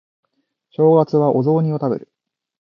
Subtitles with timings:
[0.71, 2.11] お正月はお雑煮を食べる